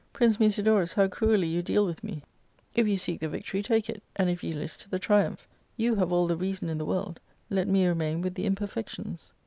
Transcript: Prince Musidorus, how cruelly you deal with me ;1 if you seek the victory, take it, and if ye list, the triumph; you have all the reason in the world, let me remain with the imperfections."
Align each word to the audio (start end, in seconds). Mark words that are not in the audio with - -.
Prince 0.13 0.39
Musidorus, 0.39 0.93
how 0.95 1.07
cruelly 1.07 1.45
you 1.47 1.61
deal 1.61 1.85
with 1.85 2.03
me 2.03 2.13
;1 2.73 2.73
if 2.73 2.87
you 2.87 2.97
seek 2.97 3.19
the 3.19 3.29
victory, 3.29 3.61
take 3.61 3.87
it, 3.87 4.01
and 4.15 4.31
if 4.31 4.43
ye 4.43 4.51
list, 4.51 4.89
the 4.89 4.97
triumph; 4.97 5.47
you 5.77 5.93
have 5.93 6.11
all 6.11 6.25
the 6.25 6.35
reason 6.35 6.69
in 6.69 6.79
the 6.79 6.85
world, 6.85 7.19
let 7.51 7.67
me 7.67 7.85
remain 7.85 8.19
with 8.19 8.33
the 8.33 8.45
imperfections." 8.47 9.31